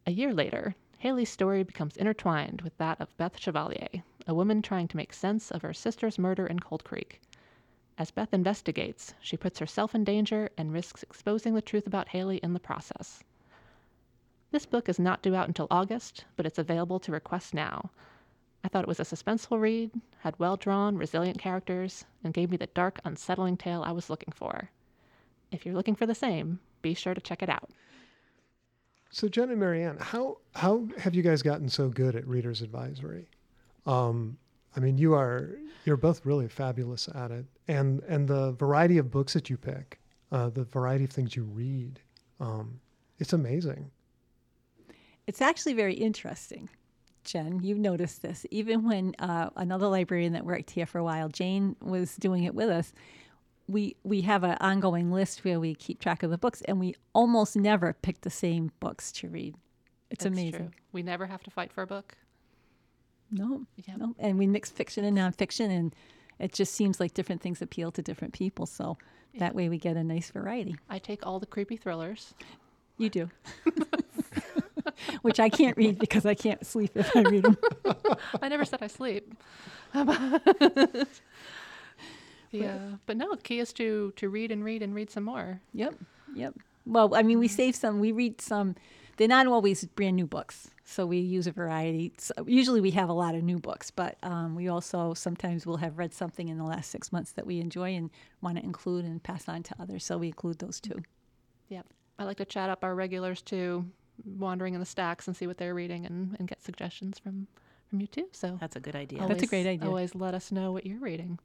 A 0.08 0.10
year 0.10 0.32
later, 0.32 0.74
Haley's 1.00 1.28
story 1.28 1.62
becomes 1.62 1.98
intertwined 1.98 2.62
with 2.62 2.74
that 2.78 2.98
of 2.98 3.14
Beth 3.18 3.38
Chevalier, 3.38 4.04
a 4.26 4.32
woman 4.32 4.62
trying 4.62 4.88
to 4.88 4.96
make 4.96 5.12
sense 5.12 5.50
of 5.50 5.60
her 5.60 5.74
sister's 5.74 6.18
murder 6.18 6.46
in 6.46 6.60
Cold 6.60 6.82
Creek. 6.82 7.20
As 7.98 8.10
Beth 8.10 8.32
investigates, 8.32 9.12
she 9.20 9.36
puts 9.36 9.58
herself 9.58 9.94
in 9.94 10.04
danger 10.04 10.48
and 10.56 10.72
risks 10.72 11.02
exposing 11.02 11.52
the 11.52 11.60
truth 11.60 11.86
about 11.86 12.08
Haley 12.08 12.38
in 12.38 12.54
the 12.54 12.58
process. 12.58 13.22
This 14.50 14.64
book 14.64 14.88
is 14.88 14.98
not 14.98 15.20
due 15.20 15.34
out 15.34 15.46
until 15.46 15.66
August, 15.70 16.24
but 16.36 16.46
it's 16.46 16.58
available 16.58 16.98
to 17.00 17.12
request 17.12 17.52
now. 17.52 17.90
I 18.64 18.68
thought 18.68 18.84
it 18.84 18.88
was 18.88 19.00
a 19.00 19.04
suspenseful 19.04 19.60
read, 19.60 19.90
had 20.20 20.38
well 20.38 20.56
drawn, 20.56 20.96
resilient 20.96 21.38
characters, 21.38 22.06
and 22.24 22.32
gave 22.32 22.50
me 22.50 22.56
the 22.56 22.68
dark, 22.68 22.98
unsettling 23.04 23.58
tale 23.58 23.82
I 23.82 23.92
was 23.92 24.08
looking 24.08 24.32
for. 24.32 24.70
If 25.52 25.66
you're 25.66 25.76
looking 25.76 25.96
for 25.96 26.06
the 26.06 26.14
same, 26.14 26.60
be 26.80 26.94
sure 26.94 27.12
to 27.12 27.20
check 27.20 27.42
it 27.42 27.50
out. 27.50 27.68
So, 29.10 29.28
Jen 29.28 29.50
and 29.50 29.58
Marianne, 29.58 29.96
how 29.98 30.38
how 30.54 30.86
have 30.98 31.14
you 31.14 31.22
guys 31.22 31.42
gotten 31.42 31.68
so 31.68 31.88
good 31.88 32.14
at 32.14 32.26
Reader's 32.26 32.60
Advisory? 32.60 33.28
Um, 33.86 34.36
I 34.76 34.80
mean, 34.80 34.98
you 34.98 35.14
are 35.14 35.58
you're 35.84 35.96
both 35.96 36.26
really 36.26 36.48
fabulous 36.48 37.08
at 37.14 37.30
it, 37.30 37.46
and 37.66 38.02
and 38.04 38.28
the 38.28 38.52
variety 38.52 38.98
of 38.98 39.10
books 39.10 39.32
that 39.32 39.48
you 39.48 39.56
pick, 39.56 39.98
uh, 40.30 40.50
the 40.50 40.64
variety 40.64 41.04
of 41.04 41.10
things 41.10 41.34
you 41.34 41.44
read, 41.44 42.00
um, 42.38 42.80
it's 43.18 43.32
amazing. 43.32 43.90
It's 45.26 45.40
actually 45.40 45.74
very 45.74 45.94
interesting. 45.94 46.68
Jen, 47.24 47.60
you've 47.62 47.78
noticed 47.78 48.22
this. 48.22 48.46
Even 48.50 48.84
when 48.84 49.14
uh, 49.18 49.50
another 49.56 49.86
librarian 49.88 50.32
that 50.32 50.46
worked 50.46 50.70
here 50.70 50.86
for 50.86 50.98
a 50.98 51.04
while, 51.04 51.28
Jane, 51.28 51.76
was 51.82 52.16
doing 52.16 52.44
it 52.44 52.54
with 52.54 52.70
us, 52.70 52.92
we 53.68 53.96
we 54.02 54.22
have 54.22 54.42
an 54.44 54.56
ongoing 54.60 55.12
list 55.12 55.44
where 55.44 55.60
we 55.60 55.74
keep 55.74 56.00
track 56.00 56.22
of 56.22 56.30
the 56.30 56.38
books, 56.38 56.62
and 56.62 56.80
we 56.80 56.94
almost 57.12 57.54
never 57.56 57.92
pick 57.92 58.22
the 58.22 58.30
same 58.30 58.72
books 58.80 59.12
to 59.12 59.28
read. 59.28 59.54
It's 60.10 60.24
That's 60.24 60.34
amazing. 60.34 60.58
True. 60.58 60.70
We 60.92 61.02
never 61.02 61.26
have 61.26 61.42
to 61.44 61.50
fight 61.50 61.72
for 61.72 61.82
a 61.82 61.86
book. 61.86 62.16
No, 63.30 63.66
Yep. 63.86 63.96
no, 63.98 64.14
and 64.18 64.38
we 64.38 64.46
mix 64.46 64.70
fiction 64.70 65.04
and 65.04 65.16
nonfiction, 65.18 65.68
and 65.70 65.94
it 66.38 66.52
just 66.54 66.72
seems 66.74 66.98
like 66.98 67.12
different 67.12 67.42
things 67.42 67.60
appeal 67.60 67.92
to 67.92 68.00
different 68.02 68.32
people. 68.32 68.64
So 68.64 68.96
that 69.38 69.54
way 69.54 69.68
we 69.68 69.76
get 69.76 69.96
a 69.98 70.02
nice 70.04 70.30
variety. 70.30 70.76
I 70.88 70.98
take 70.98 71.26
all 71.26 71.38
the 71.38 71.44
creepy 71.46 71.76
thrillers. 71.76 72.32
You 72.96 73.10
do. 73.10 73.30
Which 75.22 75.38
I 75.38 75.48
can't 75.50 75.76
read 75.76 75.98
because 75.98 76.24
I 76.26 76.34
can't 76.34 76.64
sleep 76.66 76.92
if 76.96 77.14
I 77.14 77.20
read 77.22 77.44
them. 77.44 77.58
I 78.42 78.48
never 78.48 78.64
said 78.64 78.82
I 78.82 78.86
sleep. 78.88 79.32
yeah, 82.50 82.78
but 83.06 83.16
no, 83.16 83.34
the 83.34 83.42
key 83.42 83.58
is 83.58 83.72
to 83.74 84.12
to 84.16 84.28
read 84.28 84.50
and 84.50 84.64
read 84.64 84.82
and 84.82 84.94
read 84.94 85.10
some 85.10 85.24
more. 85.24 85.60
Yep, 85.74 85.94
yep. 86.34 86.54
Well, 86.86 87.14
I 87.14 87.22
mean, 87.22 87.38
we 87.38 87.48
save 87.48 87.76
some. 87.76 88.00
We 88.00 88.12
read 88.12 88.40
some. 88.40 88.74
They're 89.16 89.28
not 89.28 89.46
always 89.46 89.84
brand 89.84 90.16
new 90.16 90.26
books, 90.26 90.70
so 90.84 91.04
we 91.04 91.18
use 91.18 91.46
a 91.46 91.52
variety. 91.52 92.12
So 92.18 92.34
usually, 92.46 92.80
we 92.80 92.92
have 92.92 93.08
a 93.08 93.12
lot 93.12 93.34
of 93.34 93.42
new 93.42 93.58
books, 93.58 93.90
but 93.90 94.16
um, 94.22 94.54
we 94.54 94.68
also 94.68 95.12
sometimes 95.14 95.66
will 95.66 95.78
have 95.78 95.98
read 95.98 96.14
something 96.14 96.48
in 96.48 96.56
the 96.56 96.64
last 96.64 96.90
six 96.90 97.12
months 97.12 97.32
that 97.32 97.46
we 97.46 97.60
enjoy 97.60 97.94
and 97.94 98.10
want 98.40 98.56
to 98.56 98.64
include 98.64 99.04
and 99.04 99.22
pass 99.22 99.48
on 99.48 99.62
to 99.64 99.74
others. 99.80 100.04
So 100.04 100.18
we 100.18 100.28
include 100.28 100.60
those 100.60 100.80
too. 100.80 101.02
Yep. 101.68 101.86
I 102.18 102.24
like 102.24 102.38
to 102.38 102.44
chat 102.44 102.70
up 102.70 102.84
our 102.84 102.94
regulars 102.94 103.42
too, 103.42 103.84
wandering 104.24 104.74
in 104.74 104.80
the 104.80 104.86
stacks 104.86 105.26
and 105.26 105.36
see 105.36 105.46
what 105.46 105.58
they're 105.58 105.74
reading 105.74 106.06
and, 106.06 106.36
and 106.38 106.48
get 106.48 106.62
suggestions 106.62 107.18
from 107.18 107.46
from 107.88 108.00
you 108.00 108.06
too. 108.06 108.28
So 108.32 108.56
That's 108.60 108.76
a 108.76 108.80
good 108.80 108.96
idea. 108.96 109.26
That's 109.26 109.42
a 109.42 109.46
great 109.46 109.66
idea. 109.66 109.88
Always 109.88 110.14
let 110.14 110.34
us 110.34 110.52
know 110.52 110.72
what 110.72 110.86
you're 110.86 111.00
reading. 111.00 111.38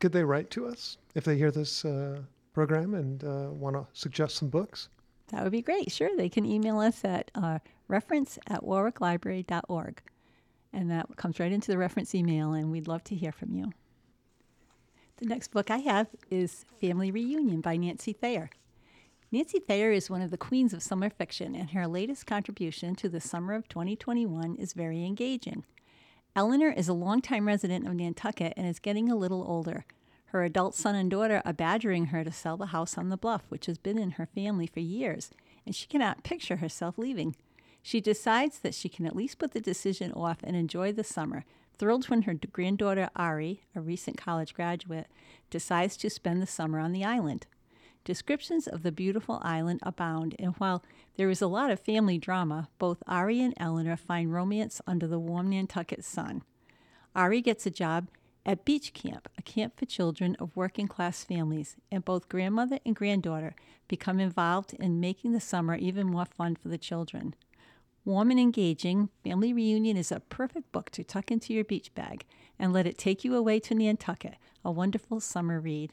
Could 0.00 0.12
they 0.12 0.24
write 0.24 0.50
to 0.50 0.66
us 0.66 0.98
if 1.14 1.24
they 1.24 1.36
hear 1.36 1.50
this 1.50 1.84
uh, 1.84 2.20
program 2.52 2.94
and 2.94 3.24
uh, 3.24 3.50
want 3.50 3.74
to 3.76 3.86
suggest 3.92 4.36
some 4.36 4.48
books? 4.48 4.88
That 5.28 5.42
would 5.42 5.52
be 5.52 5.62
great. 5.62 5.90
Sure, 5.90 6.10
they 6.16 6.28
can 6.28 6.46
email 6.46 6.78
us 6.78 7.04
at 7.04 7.30
uh, 7.34 7.58
reference 7.88 8.38
at 8.46 8.62
warwicklibrary.org. 8.62 10.02
And 10.72 10.90
that 10.90 11.16
comes 11.16 11.40
right 11.40 11.52
into 11.52 11.70
the 11.70 11.78
reference 11.78 12.14
email, 12.14 12.52
and 12.52 12.70
we'd 12.70 12.88
love 12.88 13.04
to 13.04 13.14
hear 13.14 13.32
from 13.32 13.54
you. 13.54 13.72
The 15.16 15.26
next 15.26 15.48
book 15.48 15.70
I 15.70 15.78
have 15.78 16.06
is 16.30 16.64
Family 16.80 17.10
Reunion 17.10 17.60
by 17.60 17.76
Nancy 17.76 18.12
Thayer. 18.12 18.50
Nancy 19.32 19.58
Thayer 19.58 19.90
is 19.90 20.08
one 20.08 20.22
of 20.22 20.30
the 20.30 20.38
queens 20.38 20.72
of 20.72 20.82
summer 20.82 21.10
fiction, 21.10 21.54
and 21.54 21.70
her 21.70 21.86
latest 21.86 22.26
contribution 22.26 22.94
to 22.94 23.08
the 23.08 23.20
summer 23.20 23.54
of 23.54 23.68
2021 23.68 24.56
is 24.56 24.72
very 24.72 25.04
engaging. 25.04 25.64
Eleanor 26.36 26.70
is 26.70 26.88
a 26.88 26.92
longtime 26.92 27.46
resident 27.46 27.86
of 27.86 27.94
Nantucket 27.94 28.54
and 28.56 28.66
is 28.66 28.78
getting 28.78 29.10
a 29.10 29.16
little 29.16 29.44
older. 29.48 29.84
Her 30.26 30.44
adult 30.44 30.74
son 30.74 30.94
and 30.94 31.10
daughter 31.10 31.42
are 31.44 31.52
badgering 31.52 32.06
her 32.06 32.22
to 32.22 32.30
sell 32.30 32.56
the 32.56 32.66
house 32.66 32.98
on 32.98 33.08
the 33.08 33.16
bluff, 33.16 33.42
which 33.48 33.66
has 33.66 33.78
been 33.78 33.98
in 33.98 34.12
her 34.12 34.26
family 34.26 34.66
for 34.66 34.80
years, 34.80 35.30
and 35.64 35.74
she 35.74 35.86
cannot 35.86 36.22
picture 36.22 36.56
herself 36.56 36.98
leaving. 36.98 37.34
She 37.82 38.00
decides 38.00 38.58
that 38.58 38.74
she 38.74 38.88
can 38.88 39.06
at 39.06 39.16
least 39.16 39.38
put 39.38 39.52
the 39.52 39.60
decision 39.60 40.12
off 40.12 40.38
and 40.44 40.54
enjoy 40.54 40.92
the 40.92 41.04
summer, 41.04 41.44
thrilled 41.78 42.08
when 42.10 42.22
her 42.22 42.34
granddaughter 42.34 43.08
Ari, 43.16 43.62
a 43.74 43.80
recent 43.80 44.18
college 44.18 44.52
graduate, 44.52 45.06
decides 45.48 45.96
to 45.96 46.10
spend 46.10 46.42
the 46.42 46.46
summer 46.46 46.78
on 46.78 46.92
the 46.92 47.04
island. 47.04 47.46
Descriptions 48.04 48.66
of 48.66 48.82
the 48.82 48.92
beautiful 48.92 49.38
island 49.42 49.80
abound, 49.82 50.34
and 50.38 50.54
while 50.56 50.82
there 51.16 51.28
is 51.28 51.42
a 51.42 51.46
lot 51.46 51.70
of 51.70 51.80
family 51.80 52.18
drama, 52.18 52.68
both 52.78 53.02
Ari 53.06 53.40
and 53.40 53.54
Eleanor 53.58 53.96
find 53.96 54.32
romance 54.32 54.80
under 54.86 55.06
the 55.06 55.18
warm 55.18 55.50
Nantucket 55.50 56.04
sun. 56.04 56.42
Ari 57.14 57.42
gets 57.42 57.66
a 57.66 57.70
job 57.70 58.08
at 58.46 58.64
Beach 58.64 58.94
Camp, 58.94 59.28
a 59.36 59.42
camp 59.42 59.78
for 59.78 59.84
children 59.84 60.34
of 60.38 60.56
working 60.56 60.88
class 60.88 61.22
families, 61.22 61.76
and 61.92 62.04
both 62.04 62.30
grandmother 62.30 62.78
and 62.86 62.96
granddaughter 62.96 63.54
become 63.88 64.18
involved 64.20 64.72
in 64.74 65.00
making 65.00 65.32
the 65.32 65.40
summer 65.40 65.74
even 65.76 66.06
more 66.06 66.24
fun 66.24 66.56
for 66.56 66.68
the 66.68 66.78
children. 66.78 67.34
Warm 68.06 68.30
and 68.30 68.40
engaging, 68.40 69.10
Family 69.22 69.52
Reunion 69.52 69.98
is 69.98 70.10
a 70.10 70.20
perfect 70.20 70.72
book 70.72 70.88
to 70.92 71.04
tuck 71.04 71.30
into 71.30 71.52
your 71.52 71.64
beach 71.64 71.94
bag 71.94 72.24
and 72.58 72.72
let 72.72 72.86
it 72.86 72.96
take 72.96 73.22
you 73.22 73.34
away 73.34 73.60
to 73.60 73.74
Nantucket, 73.74 74.36
a 74.64 74.70
wonderful 74.70 75.20
summer 75.20 75.60
read. 75.60 75.92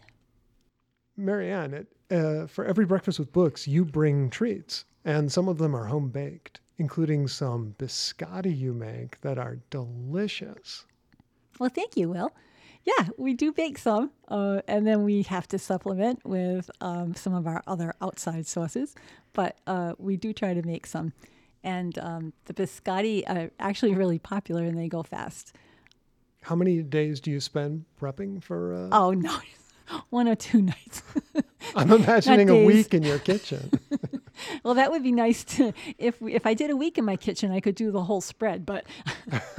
Marianne, 1.18 1.74
it, 1.74 1.88
uh, 2.12 2.48
for 2.48 2.66
every 2.66 2.86
breakfast 2.86 3.20
with 3.20 3.32
books, 3.32 3.68
you 3.68 3.86
bring 3.86 4.30
treats, 4.30 4.86
and 5.04 5.32
some 5.32 5.48
of 5.48 5.58
them 5.58 5.76
are 5.76 5.86
home 5.86 6.10
baked, 6.10 6.60
including 6.78 7.28
some 7.28 7.76
biscotti 7.78 8.56
you 8.56 8.74
make 8.74 9.20
that 9.22 9.38
are 9.38 9.60
delicious. 9.70 10.86
Well, 11.60 11.70
thank 11.70 11.96
you, 11.96 12.10
Will. 12.10 12.32
Yeah, 12.84 13.08
we 13.18 13.34
do 13.34 13.52
bake 13.52 13.80
some, 13.80 14.12
uh, 14.28 14.62
and 14.68 14.86
then 14.86 15.04
we 15.04 15.24
have 15.24 15.48
to 15.48 15.58
supplement 15.58 16.24
with 16.24 16.70
um, 16.82 17.16
some 17.16 17.34
of 17.34 17.48
our 17.48 17.64
other 17.66 17.96
outside 18.02 18.46
sources, 18.46 18.94
but 19.34 19.58
uh, 19.66 19.94
we 19.98 20.18
do 20.18 20.34
try 20.34 20.54
to 20.54 20.62
make 20.62 20.86
some. 20.86 21.14
And 21.64 21.98
um, 21.98 22.34
the 22.46 22.54
biscotti 22.54 23.24
are 23.28 23.50
actually 23.60 23.96
really 23.96 24.20
popular 24.20 24.64
and 24.64 24.78
they 24.78 24.88
go 24.88 25.02
fast. 25.02 25.56
How 26.44 26.54
many 26.54 26.84
days 26.84 27.20
do 27.20 27.32
you 27.32 27.40
spend 27.40 27.86
prepping 28.00 28.44
for? 28.44 28.76
Uh, 28.76 28.90
Oh, 28.92 29.12
no, 29.18 29.36
one 30.10 30.27
or 30.27 30.36
two 30.36 30.62
nights. 30.62 31.04
I'm 31.75 31.92
imagining 31.92 32.50
a 32.50 32.63
week 32.63 32.94
in 32.94 33.04
your 33.04 33.20
kitchen. 33.20 33.72
well, 34.63 34.74
that 34.74 34.92
would 34.92 35.04
be 35.04 35.12
nice 35.12 35.44
to, 35.56 35.74
if, 35.98 36.22
we, 36.22 36.34
if 36.34 36.46
I 36.46 36.54
did 36.54 36.70
a 36.70 36.75
week 36.75 36.98
in 36.98 37.06
my 37.06 37.15
kitchen, 37.15 37.51
I 37.51 37.60
could 37.60 37.75
do 37.75 37.92
the 37.92 38.04
whole 38.04 38.22
spread, 38.22 38.65
but 38.65 38.86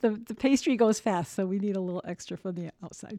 the, 0.00 0.10
the 0.26 0.34
pastry 0.34 0.76
goes 0.76 1.00
fast, 1.00 1.32
so 1.34 1.46
we 1.46 1.58
need 1.58 1.76
a 1.76 1.80
little 1.80 2.02
extra 2.04 2.36
for 2.36 2.52
the 2.52 2.70
outside. 2.84 3.18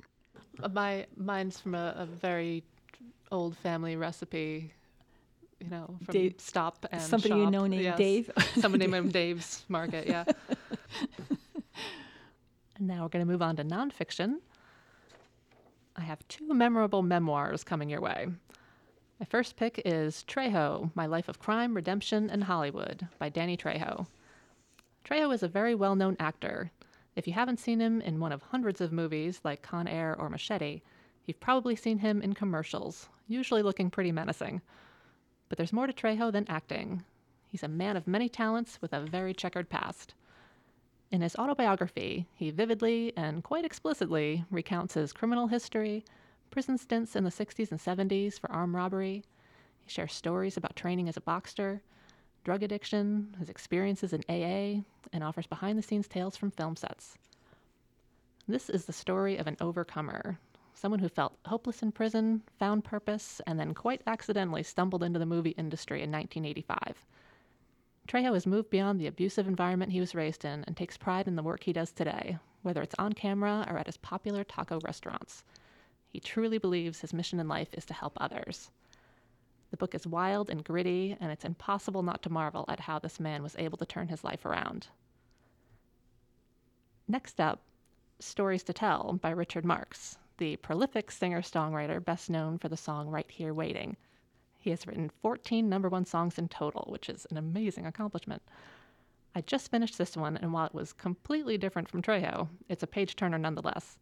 Uh, 0.62 0.70
My 0.70 1.06
mine's 1.16 1.60
from 1.60 1.76
a, 1.76 1.94
a 1.98 2.06
very 2.06 2.64
old 3.32 3.58
family 3.58 3.96
recipe. 3.96 4.74
You 5.60 5.72
know, 5.72 5.98
from 6.06 6.14
Dave- 6.14 6.36
Stop 6.38 6.86
and 6.92 7.02
somebody 7.02 7.34
you 7.34 7.50
know 7.50 7.66
named 7.66 7.84
Yes. 7.84 7.98
Dave? 7.98 8.32
Somebody 8.60 8.86
named 8.86 9.12
Dave's 9.12 9.66
Market. 9.68 10.06
Yeah. 10.08 10.24
and 12.78 12.88
now 12.88 13.02
we're 13.02 13.10
going 13.10 13.26
to 13.26 13.32
move 13.32 13.42
on 13.42 13.56
to 13.56 13.64
nonfiction. 13.64 14.36
I 16.00 16.02
have 16.02 16.28
two 16.28 16.54
memorable 16.54 17.02
memoirs 17.02 17.64
coming 17.64 17.90
your 17.90 18.02
way. 18.02 18.28
My 19.20 19.26
first 19.26 19.56
pick 19.56 19.82
is 19.84 20.24
Trejo: 20.28 20.92
My 20.94 21.08
Life 21.08 21.28
of 21.28 21.40
Crime, 21.40 21.74
Redemption, 21.74 22.30
and 22.30 22.44
Hollywood 22.44 23.08
by 23.18 23.30
Danny 23.30 23.58
Trejo. 23.58 24.06
Trejo 25.04 25.34
is 25.34 25.42
a 25.42 25.48
very 25.48 25.74
well-known 25.74 26.16
actor. 26.20 26.70
If 27.16 27.26
you 27.26 27.34
haven't 27.34 27.60
seen 27.60 27.80
him 27.80 28.00
in 28.02 28.20
one 28.20 28.32
of 28.32 28.44
hundreds 28.44 28.80
of 28.80 28.92
movies 28.92 29.42
like 29.44 29.64
Con 29.64 29.88
Air 29.88 30.16
or 30.20 30.30
Machete, 30.30 30.84
you've 31.26 31.40
probably 31.40 31.76
seen 31.76 31.98
him 31.98 32.22
in 32.22 32.34
commercials, 32.34 33.10
usually 33.28 33.64
looking 33.64 33.90
pretty 33.90 34.12
menacing. 34.12 34.62
But 35.50 35.58
there's 35.58 35.74
more 35.74 35.88
to 35.88 35.94
Trejo 35.94 36.32
than 36.32 36.46
acting. 36.48 37.04
He's 37.48 37.64
a 37.64 37.68
man 37.68 37.98
of 37.98 38.06
many 38.06 38.30
talents 38.30 38.80
with 38.84 38.94
a 38.94 39.02
very 39.02 39.34
checkered 39.34 39.68
past. 39.68 40.14
In 41.10 41.22
his 41.22 41.38
autobiography, 41.38 42.28
he 42.36 42.52
vividly 42.52 43.14
and 43.16 43.42
quite 43.44 43.64
explicitly 43.64 44.44
recounts 44.52 44.96
his 44.96 45.14
criminal 45.14 45.48
history, 45.48 46.04
prison 46.52 46.78
stints 46.78 47.16
in 47.16 47.24
the 47.24 47.30
60s 47.30 47.72
and 47.72 47.80
70s 47.80 48.38
for 48.38 48.52
armed 48.52 48.76
robbery. 48.76 49.24
He 49.86 49.90
shares 49.90 50.14
stories 50.14 50.58
about 50.58 50.76
training 50.76 51.08
as 51.08 51.16
a 51.16 51.22
boxer, 51.22 51.82
drug 52.44 52.62
addiction, 52.62 53.36
his 53.40 53.50
experiences 53.50 54.12
in 54.12 54.24
AA, 54.28 54.84
and 55.14 55.24
offers 55.24 55.48
behind 55.48 55.78
the 55.78 55.84
scenes 55.84 56.10
tales 56.10 56.36
from 56.36 56.52
film 56.52 56.76
sets. 56.76 57.18
This 58.46 58.70
is 58.70 58.86
the 58.86 58.94
story 58.94 59.38
of 59.38 59.48
an 59.48 59.58
overcomer, 59.62 60.40
someone 60.74 61.00
who 61.00 61.10
felt 61.10 61.38
hopeless 61.46 61.82
in 61.82 61.94
prison, 61.94 62.44
found 62.60 62.84
purpose, 62.84 63.42
and 63.48 63.58
then 63.58 63.74
quite 63.74 64.02
accidentally 64.08 64.64
stumbled 64.64 65.04
into 65.04 65.20
the 65.20 65.26
movie 65.26 65.52
industry 65.52 66.04
in 66.04 66.12
1985. 66.12 67.06
Trejo 68.08 68.34
has 68.34 68.48
moved 68.48 68.70
beyond 68.70 69.00
the 69.00 69.08
abusive 69.08 69.48
environment 69.48 69.92
he 69.92 70.00
was 70.00 70.16
raised 70.16 70.46
in 70.46 70.64
and 70.64 70.78
takes 70.78 70.96
pride 70.98 71.28
in 71.28 71.36
the 71.36 71.44
work 71.44 71.64
he 71.64 71.74
does 71.74 71.92
today, 71.92 72.38
whether 72.62 72.82
it's 72.82 72.96
on 72.98 73.12
camera 73.12 73.68
or 73.70 73.78
at 73.78 73.88
his 73.88 73.98
popular 73.98 74.46
taco 74.46 74.80
restaurants. 74.86 75.44
He 76.10 76.22
truly 76.22 76.58
believes 76.58 77.02
his 77.02 77.14
mission 77.14 77.38
in 77.38 77.50
life 77.50 77.74
is 77.74 77.86
to 77.88 77.94
help 77.94 78.14
others. 78.16 78.72
The 79.72 79.78
book 79.78 79.94
is 79.94 80.08
wild 80.08 80.50
and 80.50 80.64
gritty, 80.64 81.18
and 81.20 81.34
it's 81.34 81.44
impossible 81.44 82.02
not 82.02 82.24
to 82.24 82.30
marvel 82.30 82.64
at 82.70 82.80
how 82.80 82.98
this 82.98 83.20
man 83.20 83.44
was 83.44 83.58
able 83.58 83.78
to 83.78 83.86
turn 83.86 84.08
his 84.08 84.24
life 84.24 84.46
around. 84.46 84.88
Next 87.10 87.42
up, 87.42 87.62
Stories 88.20 88.64
to 88.64 88.74
Tell 88.74 89.20
by 89.22 89.32
Richard 89.32 89.66
Marx, 89.66 90.18
the 90.38 90.56
prolific 90.56 91.12
singer 91.12 91.42
songwriter 91.42 92.04
best 92.04 92.30
known 92.30 92.58
for 92.58 92.70
the 92.70 92.78
song 92.78 93.10
Right 93.10 93.30
Here 93.30 93.54
Waiting. 93.54 93.98
He 94.68 94.72
has 94.72 94.86
written 94.86 95.08
14 95.22 95.70
number 95.70 95.88
one 95.88 96.04
songs 96.04 96.38
in 96.38 96.50
total, 96.50 96.88
which 96.90 97.08
is 97.08 97.26
an 97.32 97.38
amazing 97.38 97.86
accomplishment. 97.86 98.42
I 99.34 99.40
just 99.40 99.72
finished 99.72 99.98
this 99.98 100.18
one, 100.18 100.36
and 100.36 100.52
while 100.52 100.66
it 100.66 100.74
was 100.74 100.92
completely 100.92 101.58
different 101.58 101.88
from 101.88 102.02
Trejo, 102.02 102.50
it's 102.68 102.84
a 102.84 102.86
page 102.86 103.16
turner 103.16 103.38
nonetheless. 103.38 103.98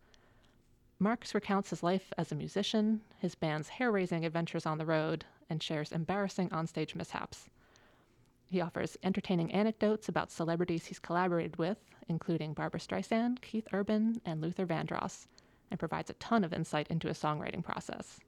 Marx 0.97 1.35
recounts 1.35 1.69
his 1.69 1.83
life 1.83 2.11
as 2.17 2.31
a 2.31 2.35
musician, 2.35 3.01
his 3.19 3.35
band's 3.35 3.69
hair 3.69 3.91
raising 3.91 4.25
adventures 4.25 4.65
on 4.65 4.79
the 4.79 4.87
road, 4.87 5.25
and 5.51 5.61
shares 5.61 5.91
embarrassing 5.91 6.49
onstage 6.49 6.95
mishaps. 6.95 7.47
He 8.49 8.59
offers 8.59 8.97
entertaining 9.03 9.51
anecdotes 9.51 10.09
about 10.09 10.31
celebrities 10.31 10.87
he's 10.87 10.97
collaborated 10.97 11.57
with, 11.57 11.77
including 12.07 12.55
Barbra 12.55 12.79
Streisand, 12.79 13.39
Keith 13.41 13.67
Urban, 13.71 14.19
and 14.25 14.41
Luther 14.41 14.65
Vandross, 14.65 15.27
and 15.69 15.79
provides 15.79 16.09
a 16.09 16.13
ton 16.13 16.43
of 16.43 16.53
insight 16.53 16.87
into 16.87 17.07
his 17.07 17.19
songwriting 17.19 17.63
process. 17.63 18.19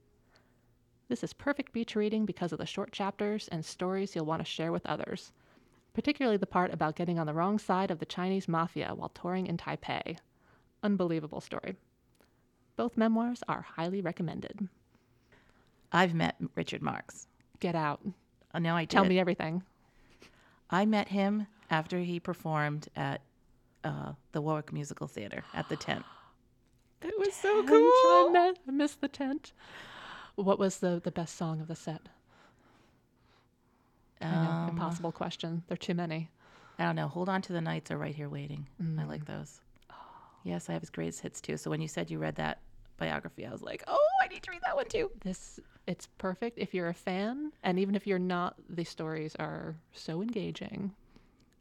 This 1.08 1.24
is 1.24 1.32
perfect 1.32 1.72
beach 1.72 1.96
reading 1.96 2.26
because 2.26 2.52
of 2.52 2.58
the 2.58 2.66
short 2.66 2.92
chapters 2.92 3.48
and 3.48 3.64
stories 3.64 4.14
you'll 4.14 4.26
want 4.26 4.40
to 4.42 4.50
share 4.50 4.72
with 4.72 4.84
others, 4.84 5.32
particularly 5.94 6.36
the 6.36 6.46
part 6.46 6.72
about 6.72 6.96
getting 6.96 7.18
on 7.18 7.26
the 7.26 7.32
wrong 7.32 7.58
side 7.58 7.90
of 7.90 7.98
the 7.98 8.06
Chinese 8.06 8.46
mafia 8.46 8.92
while 8.94 9.08
touring 9.08 9.46
in 9.46 9.56
Taipei. 9.56 10.18
Unbelievable 10.82 11.40
story. 11.40 11.76
Both 12.76 12.98
memoirs 12.98 13.42
are 13.48 13.62
highly 13.62 14.02
recommended. 14.02 14.68
I've 15.90 16.14
met 16.14 16.36
Richard 16.54 16.82
Marx. 16.82 17.26
Get 17.58 17.74
out. 17.74 18.00
Uh, 18.52 18.58
now 18.58 18.76
I 18.76 18.84
Tell 18.84 19.04
me 19.04 19.18
everything. 19.18 19.62
I 20.70 20.84
met 20.84 21.08
him 21.08 21.46
after 21.70 22.00
he 22.00 22.20
performed 22.20 22.88
at 22.94 23.22
uh, 23.82 24.12
the 24.32 24.42
Warwick 24.42 24.74
Musical 24.74 25.06
Theater 25.06 25.42
at 25.54 25.68
the 25.68 25.76
tent. 25.76 26.04
It 27.00 27.16
was 27.16 27.32
so 27.32 27.62
cool. 27.62 27.78
I, 27.78 28.30
met, 28.32 28.58
I 28.66 28.72
missed 28.72 29.00
the 29.00 29.06
tent. 29.06 29.52
What 30.38 30.58
was 30.58 30.78
the, 30.78 31.00
the 31.02 31.10
best 31.10 31.36
song 31.36 31.60
of 31.60 31.66
the 31.66 31.74
set? 31.74 32.02
I 34.20 34.26
know, 34.30 34.50
Um, 34.50 34.68
impossible 34.68 35.10
question. 35.12 35.64
There 35.66 35.74
are 35.74 35.76
too 35.76 35.94
many. 35.94 36.30
I 36.78 36.84
don't 36.84 36.94
know. 36.96 37.08
Hold 37.08 37.28
on 37.28 37.42
to 37.42 37.52
the 37.52 37.60
nights 37.60 37.90
are 37.90 37.98
right 37.98 38.14
here 38.14 38.28
waiting. 38.28 38.68
I 38.80 38.82
Mm. 38.84 39.08
like 39.08 39.24
those. 39.26 39.60
Yes, 40.44 40.68
I 40.68 40.74
have 40.74 40.82
his 40.82 40.90
greatest 40.90 41.20
hits 41.22 41.40
too. 41.40 41.56
So 41.56 41.70
when 41.70 41.80
you 41.80 41.88
said 41.88 42.08
you 42.10 42.18
read 42.20 42.36
that 42.36 42.60
biography, 42.98 43.44
I 43.46 43.50
was 43.50 43.62
like, 43.62 43.82
oh, 43.88 43.98
I 44.22 44.28
need 44.28 44.42
to 44.44 44.50
read 44.52 44.60
that 44.64 44.76
one 44.76 44.86
too. 44.86 45.10
This 45.24 45.58
it's 45.88 46.06
perfect 46.18 46.58
if 46.58 46.72
you're 46.72 46.88
a 46.88 46.94
fan, 46.94 47.50
and 47.64 47.78
even 47.78 47.94
if 47.96 48.06
you're 48.06 48.18
not. 48.20 48.54
The 48.68 48.84
stories 48.84 49.34
are 49.36 49.74
so 49.92 50.22
engaging, 50.22 50.92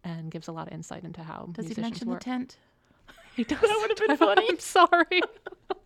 and 0.04 0.30
gives 0.30 0.48
a 0.48 0.52
lot 0.52 0.68
of 0.68 0.74
insight 0.74 1.04
into 1.04 1.24
how 1.24 1.50
Does 1.52 1.68
he 1.70 1.82
mention 1.82 2.10
work. 2.10 2.20
the 2.20 2.26
tent? 2.26 2.58
He 3.36 3.44
does. 3.44 3.60
That 3.62 3.78
would 3.82 3.90
have 4.00 4.08
been 4.08 4.18
funny. 4.28 4.48
I'm 4.50 4.60
sorry. 4.60 5.22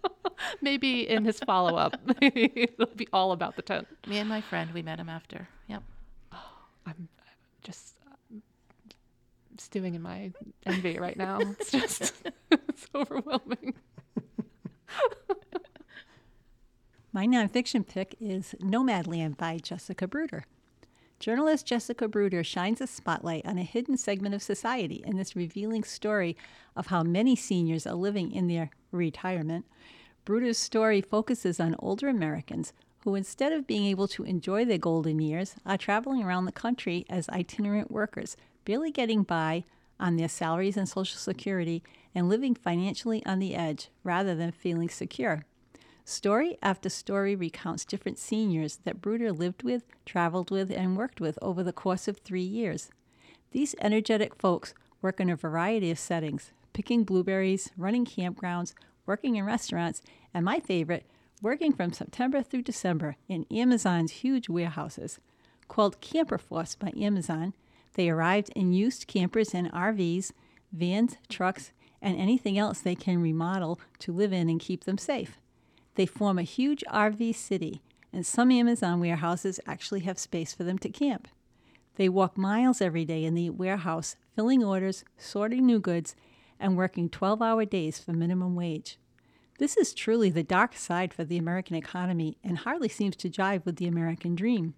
Maybe 0.61 1.07
in 1.07 1.25
his 1.25 1.39
follow 1.39 1.75
up, 1.75 1.99
it'll 2.21 2.95
be 2.95 3.07
all 3.13 3.31
about 3.31 3.55
the 3.55 3.61
tent. 3.61 3.87
Me 4.07 4.17
and 4.17 4.29
my 4.29 4.41
friend, 4.41 4.71
we 4.73 4.81
met 4.81 4.99
him 4.99 5.09
after. 5.09 5.47
Yep. 5.67 5.83
I'm 6.85 7.07
just 7.63 7.95
um, 8.31 8.41
stewing 9.57 9.95
in 9.95 10.01
my 10.01 10.31
envy 10.65 10.97
right 10.97 11.17
now. 11.17 11.39
It's 11.39 11.71
just 11.71 12.27
it's 12.51 12.87
overwhelming. 12.93 13.75
My 17.13 17.27
nonfiction 17.27 17.85
pick 17.85 18.15
is 18.21 18.55
Nomadland 18.61 19.37
by 19.37 19.57
Jessica 19.57 20.07
Bruder. 20.07 20.45
Journalist 21.19 21.67
Jessica 21.67 22.07
Bruder 22.07 22.43
shines 22.43 22.81
a 22.81 22.87
spotlight 22.87 23.45
on 23.45 23.57
a 23.57 23.63
hidden 23.63 23.97
segment 23.97 24.33
of 24.33 24.41
society 24.41 25.03
in 25.05 25.17
this 25.17 25.35
revealing 25.35 25.83
story 25.83 26.35
of 26.75 26.87
how 26.87 27.03
many 27.03 27.35
seniors 27.35 27.85
are 27.85 27.95
living 27.95 28.31
in 28.31 28.47
their 28.47 28.71
retirement. 28.91 29.65
Bruder's 30.25 30.57
story 30.57 31.01
focuses 31.01 31.59
on 31.59 31.75
older 31.79 32.07
Americans 32.07 32.73
who, 33.03 33.15
instead 33.15 33.51
of 33.51 33.67
being 33.67 33.85
able 33.85 34.07
to 34.07 34.23
enjoy 34.23 34.63
their 34.65 34.77
golden 34.77 35.19
years, 35.19 35.55
are 35.65 35.77
traveling 35.77 36.23
around 36.23 36.45
the 36.45 36.51
country 36.51 37.05
as 37.09 37.27
itinerant 37.29 37.91
workers, 37.91 38.37
barely 38.65 38.91
getting 38.91 39.23
by 39.23 39.63
on 39.99 40.15
their 40.15 40.29
salaries 40.29 40.77
and 40.77 40.87
Social 40.87 41.17
Security 41.17 41.83
and 42.13 42.29
living 42.29 42.55
financially 42.55 43.25
on 43.25 43.39
the 43.39 43.55
edge 43.55 43.89
rather 44.03 44.35
than 44.35 44.51
feeling 44.51 44.89
secure. 44.89 45.45
Story 46.03 46.57
after 46.61 46.89
story 46.89 47.35
recounts 47.35 47.85
different 47.85 48.17
seniors 48.17 48.77
that 48.83 49.01
Bruder 49.01 49.31
lived 49.31 49.63
with, 49.63 49.83
traveled 50.05 50.51
with, 50.51 50.71
and 50.71 50.97
worked 50.97 51.21
with 51.21 51.37
over 51.41 51.63
the 51.63 51.73
course 51.73 52.07
of 52.07 52.17
three 52.17 52.41
years. 52.41 52.89
These 53.51 53.75
energetic 53.79 54.35
folks 54.35 54.73
work 55.01 55.19
in 55.19 55.29
a 55.29 55.35
variety 55.35 55.91
of 55.91 55.99
settings 55.99 56.51
picking 56.73 57.03
blueberries, 57.03 57.71
running 57.77 58.05
campgrounds, 58.05 58.73
working 59.05 59.35
in 59.35 59.45
restaurants, 59.45 60.01
and 60.33 60.45
my 60.45 60.59
favorite, 60.59 61.05
working 61.41 61.73
from 61.73 61.91
September 61.91 62.41
through 62.41 62.61
December 62.61 63.15
in 63.27 63.45
Amazon's 63.51 64.11
huge 64.11 64.47
warehouses. 64.47 65.19
Called 65.67 66.01
Camper 66.01 66.37
Force 66.37 66.75
by 66.75 66.91
Amazon, 66.97 67.53
they 67.95 68.09
arrived 68.09 68.51
in 68.55 68.73
used 68.73 69.07
campers 69.07 69.53
and 69.53 69.71
RVs, 69.71 70.31
vans, 70.71 71.17
trucks, 71.29 71.71
and 72.01 72.17
anything 72.17 72.57
else 72.57 72.79
they 72.79 72.95
can 72.95 73.21
remodel 73.21 73.79
to 73.99 74.11
live 74.11 74.33
in 74.33 74.49
and 74.49 74.59
keep 74.59 74.85
them 74.85 74.97
safe. 74.97 75.37
They 75.95 76.05
form 76.05 76.39
a 76.39 76.43
huge 76.43 76.83
RV 76.89 77.35
city, 77.35 77.81
and 78.13 78.25
some 78.25 78.51
Amazon 78.51 78.99
warehouses 78.99 79.59
actually 79.65 80.01
have 80.01 80.17
space 80.17 80.53
for 80.53 80.63
them 80.63 80.77
to 80.79 80.89
camp. 80.89 81.27
They 81.95 82.09
walk 82.09 82.37
miles 82.37 82.81
every 82.81 83.05
day 83.05 83.25
in 83.25 83.35
the 83.35 83.49
warehouse, 83.49 84.15
filling 84.35 84.63
orders, 84.63 85.03
sorting 85.17 85.65
new 85.65 85.79
goods, 85.79 86.15
and 86.61 86.77
working 86.77 87.09
12 87.09 87.41
hour 87.41 87.65
days 87.65 87.99
for 87.99 88.13
minimum 88.13 88.55
wage. 88.55 88.97
This 89.57 89.75
is 89.75 89.93
truly 89.93 90.29
the 90.29 90.43
dark 90.43 90.75
side 90.75 91.13
for 91.13 91.23
the 91.23 91.37
American 91.37 91.75
economy 91.75 92.37
and 92.43 92.59
hardly 92.59 92.89
seems 92.89 93.15
to 93.17 93.29
jive 93.29 93.65
with 93.65 93.75
the 93.75 93.87
American 93.87 94.35
dream. 94.35 94.75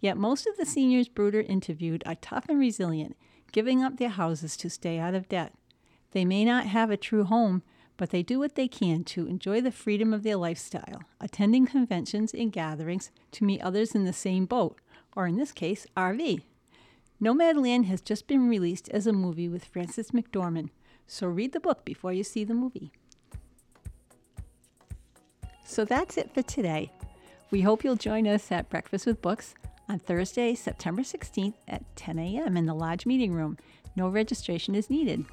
Yet 0.00 0.16
most 0.16 0.46
of 0.46 0.56
the 0.56 0.66
seniors 0.66 1.08
Bruder 1.08 1.40
interviewed 1.40 2.02
are 2.06 2.14
tough 2.14 2.48
and 2.48 2.58
resilient, 2.58 3.16
giving 3.52 3.82
up 3.82 3.96
their 3.96 4.08
houses 4.08 4.56
to 4.58 4.70
stay 4.70 4.98
out 4.98 5.14
of 5.14 5.28
debt. 5.28 5.54
They 6.12 6.24
may 6.24 6.44
not 6.44 6.66
have 6.66 6.90
a 6.90 6.96
true 6.96 7.24
home, 7.24 7.62
but 7.96 8.10
they 8.10 8.22
do 8.22 8.38
what 8.38 8.54
they 8.54 8.68
can 8.68 9.04
to 9.04 9.26
enjoy 9.26 9.60
the 9.60 9.72
freedom 9.72 10.14
of 10.14 10.22
their 10.22 10.36
lifestyle, 10.36 11.02
attending 11.20 11.66
conventions 11.66 12.32
and 12.32 12.52
gatherings 12.52 13.10
to 13.32 13.44
meet 13.44 13.60
others 13.60 13.94
in 13.94 14.04
the 14.04 14.12
same 14.12 14.46
boat, 14.46 14.80
or 15.16 15.26
in 15.26 15.36
this 15.36 15.52
case, 15.52 15.86
RV. 15.96 16.42
Nomadland 17.20 17.86
has 17.86 18.00
just 18.00 18.28
been 18.28 18.48
released 18.48 18.88
as 18.90 19.06
a 19.06 19.12
movie 19.12 19.48
with 19.48 19.64
Frances 19.64 20.12
McDormand, 20.12 20.70
so 21.08 21.26
read 21.26 21.52
the 21.52 21.58
book 21.58 21.84
before 21.84 22.12
you 22.12 22.22
see 22.22 22.44
the 22.44 22.54
movie. 22.54 22.92
So 25.64 25.84
that's 25.84 26.18
it 26.18 26.32
for 26.32 26.42
today. 26.42 26.92
We 27.50 27.62
hope 27.62 27.82
you'll 27.82 27.96
join 27.96 28.28
us 28.28 28.52
at 28.52 28.68
Breakfast 28.68 29.06
with 29.06 29.22
Books 29.22 29.54
on 29.88 29.98
Thursday, 29.98 30.54
September 30.54 31.00
16th 31.00 31.54
at 31.66 31.82
10 31.96 32.18
a.m. 32.18 32.58
in 32.58 32.66
the 32.66 32.74
Lodge 32.74 33.06
Meeting 33.06 33.32
Room. 33.32 33.56
No 33.96 34.08
registration 34.08 34.74
is 34.74 34.90
needed. 34.90 35.24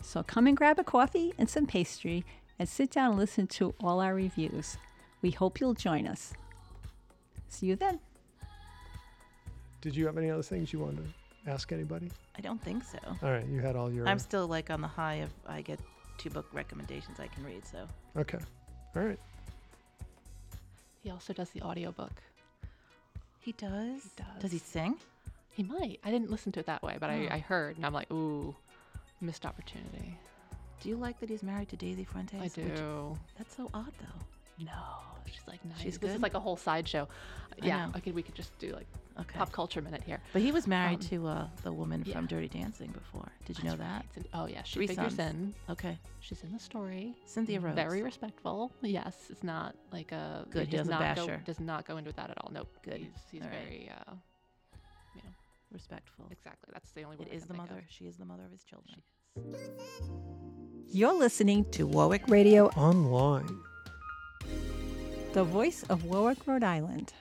So 0.00 0.22
come 0.22 0.46
and 0.46 0.56
grab 0.56 0.78
a 0.78 0.84
coffee 0.84 1.34
and 1.38 1.48
some 1.48 1.66
pastry 1.66 2.24
and 2.58 2.66
sit 2.66 2.90
down 2.90 3.10
and 3.10 3.18
listen 3.18 3.46
to 3.48 3.74
all 3.82 4.00
our 4.00 4.14
reviews. 4.14 4.78
We 5.20 5.30
hope 5.30 5.60
you'll 5.60 5.74
join 5.74 6.06
us. 6.06 6.32
See 7.48 7.66
you 7.66 7.76
then. 7.76 8.00
Did 9.82 9.94
you 9.94 10.06
have 10.06 10.16
any 10.16 10.30
other 10.30 10.42
things 10.42 10.72
you 10.72 10.78
wanted 10.78 11.12
ask 11.46 11.72
anybody? 11.72 12.10
I 12.36 12.40
don't 12.40 12.62
think 12.62 12.84
so. 12.84 12.98
All 13.22 13.30
right, 13.30 13.46
you 13.46 13.60
had 13.60 13.76
all 13.76 13.90
your. 13.92 14.06
I'm 14.08 14.18
still 14.18 14.46
like 14.46 14.70
on 14.70 14.80
the 14.80 14.88
high 14.88 15.16
of 15.16 15.30
I 15.46 15.62
get 15.62 15.78
two 16.18 16.30
book 16.30 16.46
recommendations 16.52 17.18
I 17.20 17.26
can 17.26 17.44
read. 17.44 17.64
So 17.66 17.86
okay. 18.16 18.38
All 18.96 19.02
right. 19.02 19.18
He 21.02 21.10
also 21.10 21.32
does 21.32 21.50
the 21.50 21.62
audiobook. 21.62 22.12
he 23.40 23.52
does. 23.52 24.02
He 24.04 24.10
does. 24.22 24.40
Does 24.42 24.52
he 24.52 24.58
sing? 24.58 24.96
He 25.50 25.62
might. 25.62 25.98
I 26.04 26.10
didn't 26.10 26.30
listen 26.30 26.52
to 26.52 26.60
it 26.60 26.66
that 26.66 26.82
way, 26.82 26.96
but 27.00 27.10
I, 27.10 27.26
Oh. 27.30 27.34
I 27.34 27.38
heard 27.38 27.76
and 27.76 27.84
I'm 27.84 27.92
like, 27.92 28.10
ooh, 28.12 28.54
missed 29.20 29.44
opportunity. 29.44 30.16
Do 30.80 30.88
you 30.88 30.96
like 30.96 31.18
that 31.20 31.28
he's 31.28 31.42
married 31.42 31.68
to 31.70 31.76
Daisy 31.76 32.04
Fuentes? 32.04 32.38
I 32.40 32.44
Which- 32.44 32.54
do. 32.76 33.18
that's 33.36 33.54
so 33.56 33.68
odd, 33.74 33.92
though. 34.00 34.64
No, 34.64 34.72
she's 35.26 35.40
like 35.48 35.64
nice. 35.64 35.80
She's 35.80 35.98
good. 35.98 36.10
This 36.10 36.16
is 36.16 36.22
like 36.22 36.34
a 36.34 36.40
whole 36.40 36.56
sideshow. 36.56 37.08
I 37.60 37.66
Yeah, 37.66 37.86
know. 37.86 37.92
okay, 37.96 38.12
we 38.12 38.22
could 38.22 38.34
just 38.34 38.56
do 38.58 38.72
like 38.72 38.86
Okay. 39.20 39.38
pop 39.38 39.52
culture 39.52 39.80
minute 39.82 40.02
here. 40.04 40.20
But 40.32 40.42
he 40.42 40.52
was 40.52 40.66
married 40.66 41.00
Um, 41.00 41.08
to 41.08 41.26
uh, 41.26 41.46
the 41.62 41.72
woman 41.72 42.02
yeah. 42.06 42.14
from 42.14 42.26
Dirty 42.26 42.48
Dancing 42.48 42.90
before. 42.92 43.28
Did 43.46 43.58
you 43.58 43.64
know 43.64 43.76
that? 43.76 44.04
right. 44.16 44.26
Oh 44.32 44.46
yeah, 44.46 44.62
she 44.62 44.74
Three 44.76 44.86
figures 44.86 45.16
sons. 45.16 45.30
in. 45.34 45.54
Okay. 45.70 45.98
She's 46.20 46.42
in 46.42 46.52
the 46.52 46.58
story. 46.58 47.14
Cynthia 47.26 47.60
Rhodes. 47.60 47.76
Very 47.76 48.02
respectful. 48.02 48.72
Yes, 48.80 49.14
it's 49.30 49.42
not 49.44 49.74
like 49.92 50.12
a 50.12 50.46
Good, 50.50 50.66
he 50.66 50.70
does 50.76 50.86
doesn't 50.86 50.90
not 50.92 51.00
bash 51.00 51.26
go. 51.26 51.36
Does 51.44 51.60
not 51.60 51.86
go 51.86 51.96
into 51.98 52.12
that 52.12 52.30
at 52.30 52.38
all. 52.42 52.50
Nope. 52.52 52.68
Good. 52.82 52.98
He's, 52.98 53.08
he's 53.30 53.42
All 53.42 53.48
right. 53.48 53.58
very 53.68 53.90
uh, 54.08 54.12
you 55.14 55.22
know 55.22 55.30
respectful. 55.72 56.26
exactly. 56.30 56.70
That's 56.72 56.90
the 56.92 57.02
only 57.02 57.16
word. 57.18 57.28
It 57.28 57.32
I 57.32 57.36
is 57.36 57.42
the 57.42 57.48
think 57.54 57.64
of. 57.64 57.70
mother. 57.70 57.84
She 57.88 58.04
is 58.06 58.16
the 58.16 58.24
mother 58.24 58.44
of 58.44 58.50
his 58.52 58.64
children. 58.64 59.02
You're 60.88 61.14
listening 61.14 61.64
To 61.72 61.86
Warwick 61.86 62.28
Radio, 62.28 62.68
Online. 62.70 63.58
the 65.32 65.44
voice 65.44 65.84
of 65.88 66.04
Warwick, 66.04 66.46
Rhode 66.46 66.62
Island. 66.64 67.14